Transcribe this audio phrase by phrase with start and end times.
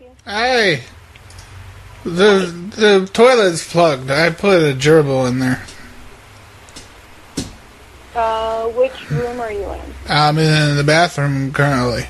[0.00, 0.10] you?
[0.24, 0.82] Hey,
[2.04, 4.10] the the toilet's plugged.
[4.10, 5.62] I put a gerbil in there.
[8.14, 9.80] Uh, which room are you in?
[10.08, 12.06] I'm in the bathroom currently.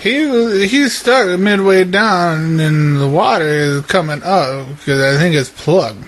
[0.00, 5.50] He he's stuck midway down, and the water is coming up because I think it's
[5.50, 6.04] plugged.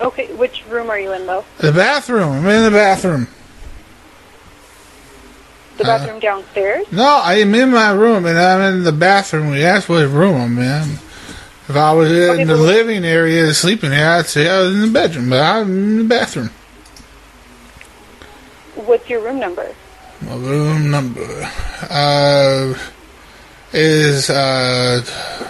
[0.00, 1.44] Okay, which room are you in, though?
[1.58, 2.32] The bathroom.
[2.32, 3.28] I'm in the bathroom.
[5.76, 6.86] The Uh, bathroom downstairs?
[6.92, 9.52] No, I'm in my room, and I'm in the bathroom.
[9.54, 10.98] Asked what room I'm in.
[11.68, 14.80] If I was in Okay, the living area, sleeping area, I'd say I was in
[14.82, 16.50] the bedroom, but I'm in the bathroom.
[18.74, 19.74] What's your room number?
[20.20, 21.50] My room number
[21.90, 22.74] uh,
[23.72, 25.00] is uh,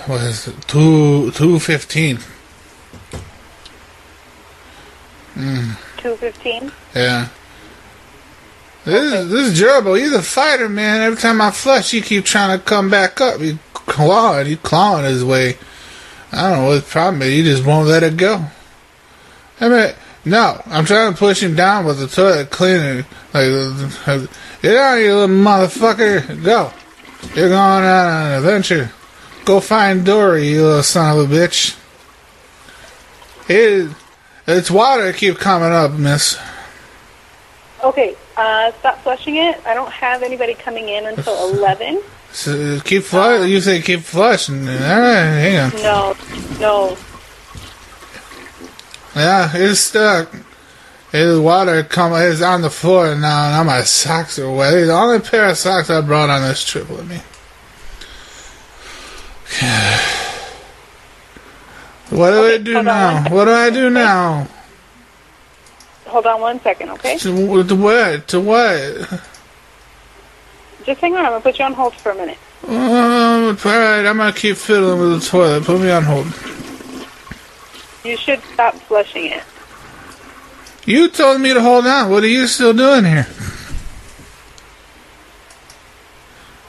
[0.07, 0.55] what is it?
[0.69, 2.19] Two two fifteen.
[5.37, 6.71] Mm, 215?
[6.95, 7.29] yeah.
[8.85, 9.99] This is this is gerbil.
[9.99, 11.01] He's a fighter, man.
[11.01, 13.41] Every time I flush, he keep trying to come back up.
[13.41, 15.57] He clawing, he clawing his way.
[16.33, 17.33] I don't know what the problem is.
[17.33, 18.45] He just won't let it go.
[19.61, 19.93] I mean,
[20.25, 23.07] no, I'm trying to push him down with the toilet cleaner.
[23.33, 23.45] Like,
[24.63, 26.43] get out, you little motherfucker.
[26.43, 26.73] Go.
[27.35, 28.91] You're going on an adventure.
[29.45, 31.79] Go find Dory, you little son of a bitch.
[33.49, 33.91] It,
[34.47, 36.39] it's water keep coming up, miss.
[37.83, 39.61] Okay, uh, stop flushing it.
[39.67, 42.01] I don't have anybody coming in until 11.
[42.33, 43.49] So keep flush.
[43.49, 44.69] You say keep flushing.
[44.69, 45.83] All right, hang on.
[45.83, 46.17] No,
[46.59, 46.97] no.
[49.15, 50.35] Yeah, it's stuck.
[51.13, 54.73] His water come is on the floor now, and now my socks are wet.
[54.73, 57.21] The only pair of socks I brought on this trip with me.
[62.11, 63.29] What do I do on now?
[63.33, 64.49] What do I do now?
[66.07, 67.19] Hold on one second, okay?
[67.19, 68.29] To, to what?
[68.29, 69.23] To what?
[70.85, 71.25] Just hang on.
[71.25, 72.39] I'm going to put you on hold for a minute.
[72.67, 75.65] Uh, oh, alright, I'm gonna keep fiddling with the toilet.
[75.65, 76.27] Put me on hold.
[78.05, 79.43] You should stop flushing it.
[80.87, 82.11] You told me to hold on.
[82.11, 83.27] What are you still doing here?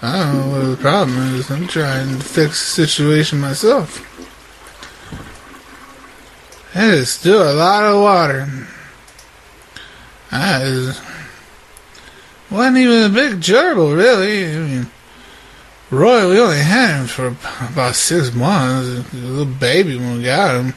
[0.01, 1.49] I don't know what the problem is.
[1.49, 4.01] I'm trying to fix the situation myself.
[6.73, 8.49] That is still a lot of water.
[10.63, 11.01] Is,
[12.51, 14.45] wasn't even a big gerbil, really.
[14.45, 14.87] I mean,
[15.91, 17.27] Roy, we only had him for
[17.71, 19.11] about six months.
[19.11, 20.73] He was a little baby when we got him.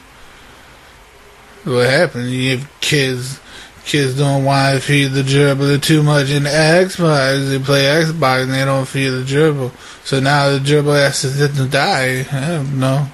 [1.63, 2.29] What happened?
[2.29, 3.39] You have kids.
[3.85, 5.81] Kids don't want to feed the gerbil.
[5.81, 7.49] Too much into Xbox.
[7.49, 9.71] They play Xbox and they don't feed the gerbil.
[10.03, 12.25] So now the gerbil has to die.
[12.31, 13.07] I don't know.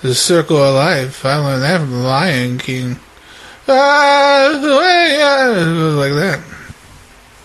[0.00, 1.24] The circle of life.
[1.24, 2.98] I learned that from the Lion King.
[3.66, 4.50] Ah,
[5.96, 6.40] like that.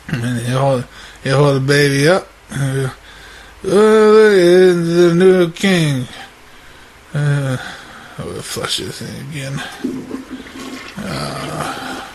[0.10, 0.86] And you hold,
[1.24, 2.28] you hold the baby up.
[2.52, 2.90] Uh,
[3.66, 4.30] oh,
[4.74, 6.08] the new king.
[7.14, 7.58] Uh,
[8.18, 9.62] I will flush this again.
[10.98, 12.06] Uh,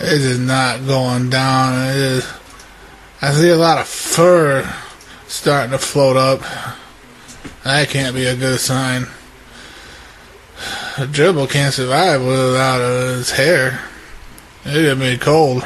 [0.00, 1.90] it is not going down.
[1.90, 2.32] It is.
[3.20, 4.72] I see a lot of fur
[5.26, 6.40] starting to float up.
[7.64, 9.08] That can't be a good sign.
[10.98, 13.80] A gerbil can't survive without uh, his hair.
[14.64, 15.62] Gonna be cold.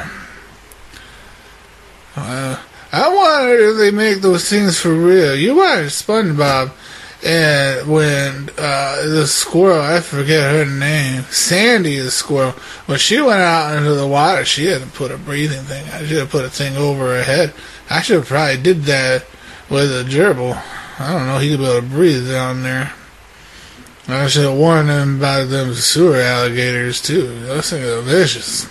[2.17, 2.61] Uh,
[2.91, 5.33] I wonder if they make those things for real.
[5.33, 6.73] You watch SpongeBob,
[7.23, 12.51] and when uh, the squirrel, I forget her name, Sandy the squirrel,
[12.87, 15.87] when she went out into the water, she had to put a breathing thing.
[15.93, 17.53] I should have put a thing over her head.
[17.89, 19.25] I should have probably did that
[19.69, 20.61] with a gerbil.
[20.99, 21.37] I don't know.
[21.37, 22.91] He could be able to breathe down there.
[24.13, 27.39] I should have warned him about them sewer alligators too.
[27.41, 28.69] Those things are vicious.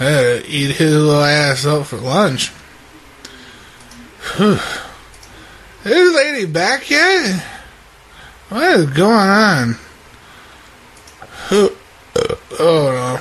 [0.00, 2.48] I had to eat his little ass up for lunch.
[4.36, 4.58] Whew.
[5.84, 7.44] Is lady back yet?
[8.48, 9.76] What is going on?
[11.50, 11.70] Oh
[12.58, 13.18] no.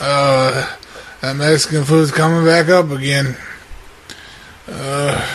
[0.00, 0.76] Uh,
[1.20, 3.36] that Mexican food's coming back up again.
[4.68, 5.26] Uh,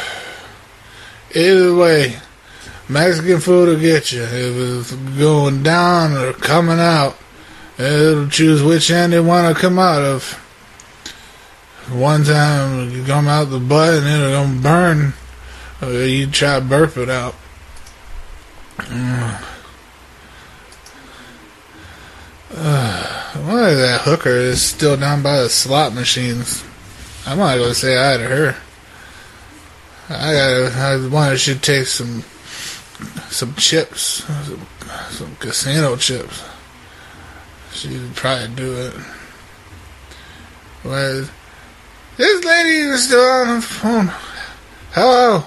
[1.35, 2.17] either way,
[2.91, 4.23] Mexican food will get you.
[4.23, 7.17] If it's going down or coming out,
[7.77, 10.33] it'll choose which end it want to come out of.
[11.89, 15.13] One time you come out the butt and it'll gonna burn.
[15.81, 17.35] Or you try to burp it out.
[18.81, 19.47] Mm.
[22.53, 23.21] Uh,
[23.75, 26.63] that hooker is still down by the slot machines?
[27.25, 28.55] I'm not gonna say hi to her.
[30.09, 30.73] I gotta.
[30.75, 32.23] I wonder if she'd take some
[33.29, 34.67] some chips, some,
[35.09, 36.43] some casino chips.
[37.73, 38.93] She'd probably do it.
[40.83, 41.29] Well,
[42.17, 44.11] this lady you're still on the phone.
[44.91, 45.43] Hello.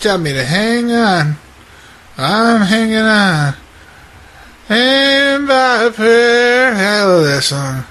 [0.00, 1.36] Tell me to hang on.
[2.18, 3.54] I'm hanging on.
[4.68, 7.84] And by prayer, hello that song.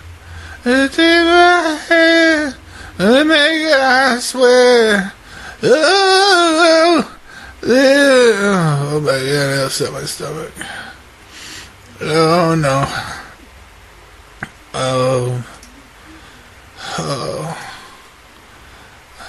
[0.64, 2.56] Take my hand
[2.98, 5.14] and make it, I swear.
[5.64, 7.11] Oh,
[7.64, 10.52] oh, my god, that upset my stomach.
[12.02, 12.86] Oh no.
[14.74, 15.46] Oh.
[16.98, 17.58] Oh.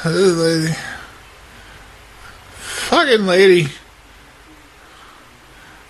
[0.04, 0.74] This lady.
[2.54, 3.68] Fucking lady.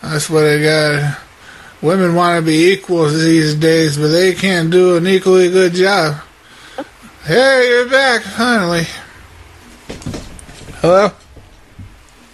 [0.03, 1.19] That's what I got.
[1.81, 6.17] Women want to be equals these days, but they can't do an equally good job.
[7.25, 8.87] Hey, you're back, finally.
[10.81, 11.13] Hello?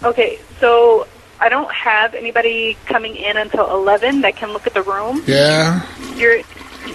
[0.03, 1.07] Okay, so
[1.39, 5.23] I don't have anybody coming in until 11 that can look at the room.
[5.25, 5.85] Yeah?
[6.15, 6.41] You're,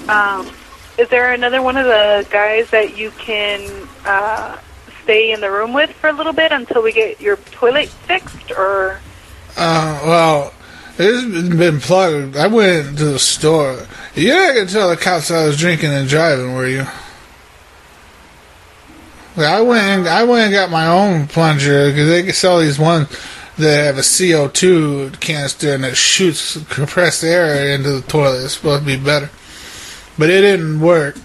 [0.09, 0.51] um,
[0.99, 4.59] is there another one of the guys that you can uh,
[5.03, 8.53] stay in the room with for a little bit until we get your toilet fixed,
[8.53, 9.01] or?
[9.57, 10.55] Uh, well,
[10.99, 12.37] it's been plugged.
[12.37, 13.87] I went to the store.
[14.15, 16.87] You're not going to tell the cops I was drinking and driving, were you?
[19.37, 23.09] I went and, I went and got my own plunger because they sell these ones
[23.59, 28.45] that have a CO2 canister and it shoots compressed air into the toilet.
[28.45, 29.31] It's supposed to be better.
[30.19, 31.17] But it didn't work.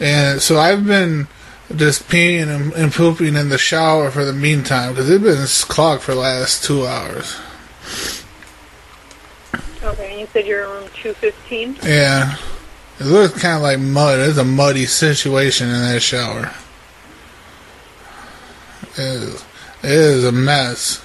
[0.00, 1.28] And so I've been
[1.74, 6.02] just peeing and, and pooping in the shower for the meantime because it's been clogged
[6.02, 7.38] for the last two hours.
[9.82, 11.78] Okay, and you said you're in room 215?
[11.82, 12.36] Yeah.
[13.00, 14.20] It looks kind of like mud.
[14.20, 16.52] It's a muddy situation in that shower.
[18.96, 19.44] It is,
[19.82, 21.04] it is a mess.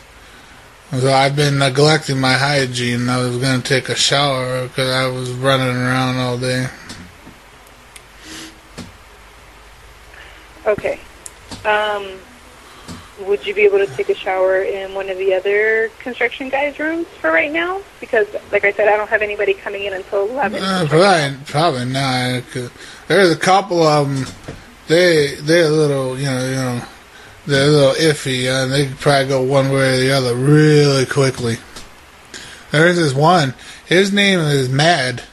[0.92, 3.10] So I've been neglecting my hygiene.
[3.10, 6.68] I was going to take a shower because I was running around all day.
[10.66, 11.00] Okay.
[11.64, 12.20] Um,
[13.22, 16.80] would you be able to take a shower in one of the other construction guys'
[16.80, 17.82] rooms for right now?
[18.00, 20.62] Because, like I said, I don't have anybody coming in until 11.
[20.62, 22.44] Uh, probably, probably not.
[23.08, 24.56] There's a couple of them.
[24.88, 26.82] They they're a little, you know, you know,
[27.50, 31.06] they're a little iffy, and they could probably go one way or the other really
[31.06, 31.58] quickly.
[32.72, 33.56] There's this one.
[33.86, 35.24] His name is Mad,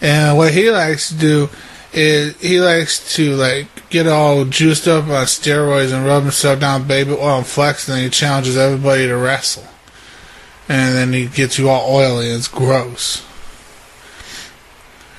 [0.00, 1.48] and what he likes to do
[1.92, 6.88] is he likes to like get all juiced up on steroids and rub himself down
[6.88, 9.66] baby oil and flex, and then he challenges everybody to wrestle,
[10.68, 12.28] and then he gets you all oily.
[12.30, 13.24] and It's gross.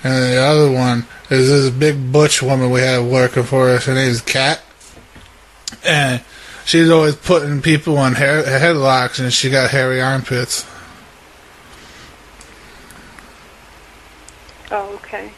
[0.04, 3.86] And the other one is this big butch woman we have working for us.
[3.86, 4.62] Her name is Kat.
[5.84, 6.22] And
[6.66, 10.66] she's always putting people on hair, headlocks and she got hairy armpits.
[14.72, 15.32] Oh, okay.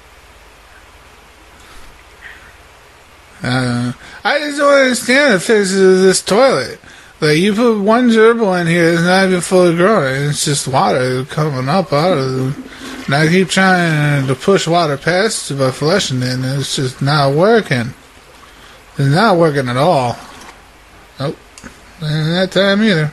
[3.43, 3.93] Uh,
[4.23, 6.79] I just don't understand the physics of this toilet.
[7.19, 10.29] Like, you put one gerbil in here, it's not even fully grown.
[10.29, 12.63] It's just water coming up out of them.
[13.05, 17.01] And I keep trying to push water past it by flushing it, and it's just
[17.01, 17.93] not working.
[18.97, 20.17] It's not working at all.
[21.19, 21.37] Nope.
[22.01, 23.11] And that time either.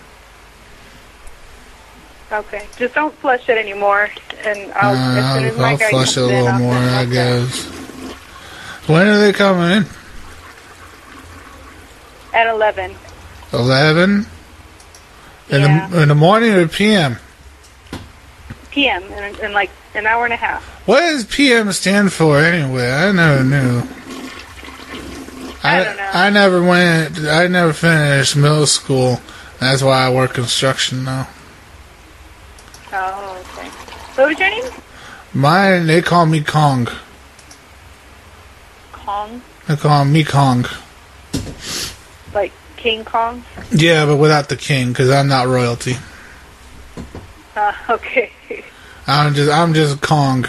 [2.33, 2.67] Okay.
[2.77, 4.09] Just don't flush it anymore,
[4.45, 7.65] and I'll, Uh, as as I'll, I'll flush it a little more, I guess.
[8.87, 9.87] When are they coming in?
[12.35, 12.95] At 11.
[13.53, 14.27] 11?
[15.51, 15.89] In, Yeah.
[15.89, 17.19] the, in the morning or PM?
[18.73, 19.05] p.m.
[19.05, 20.65] In, in like an hour and a half.
[20.87, 22.91] What does PM stand for anyway?
[22.91, 23.83] I never knew.
[25.65, 26.11] I don't know.
[26.13, 27.19] I never went.
[27.21, 29.21] I never finished middle school.
[29.61, 31.27] That's why I work construction now.
[32.93, 33.69] Oh, okay.
[33.69, 34.73] What was your name?
[35.33, 36.89] Mine, they call me Kong.
[38.93, 39.41] Kong?
[39.67, 40.67] They call me Kong.
[42.35, 43.43] Like King Kong?
[43.73, 45.95] Yeah, but without the king, because I'm not royalty.
[47.57, 48.31] Uh, okay.
[49.07, 50.47] I'm just, I'm just Kong,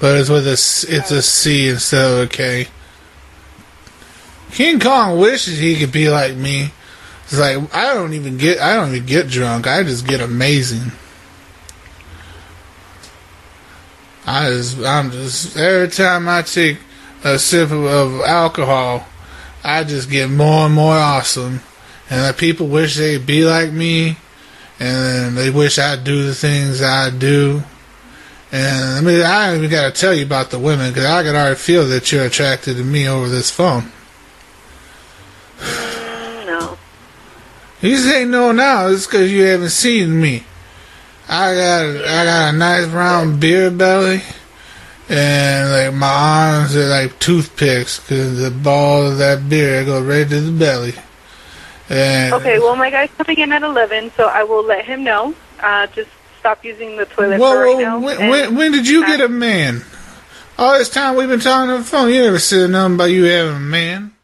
[0.00, 2.68] but it's with a, it's a C instead of a K.
[4.54, 6.70] King Kong wishes he could be like me.
[7.24, 9.66] It's like I don't even get, I don't even get drunk.
[9.66, 10.92] I just get amazing.
[14.24, 16.78] I just, I'm just every time I take
[17.24, 19.04] a sip of, of alcohol,
[19.64, 21.60] I just get more and more awesome.
[22.08, 24.18] And people wish they'd be like me,
[24.78, 27.64] and they wish I'd do the things I do.
[28.52, 31.34] And I mean, I even got to tell you about the women because I can
[31.34, 33.90] already feel that you're attracted to me over this phone.
[35.58, 36.78] Mm, no.
[37.84, 40.42] You say no now, it's because you haven't seen me.
[41.28, 44.22] I got I got a nice round beer belly,
[45.10, 50.26] and like my arms are like toothpicks because the ball of that beer goes right
[50.26, 50.94] to the belly.
[51.90, 55.34] And Okay, well, my guy's coming in at 11, so I will let him know.
[55.60, 57.98] Uh, just stop using the toilet for right whoa, now.
[57.98, 59.82] when, when, when did you get a man?
[60.56, 63.24] All this time we've been talking on the phone, you never said nothing about you
[63.24, 64.10] having a man.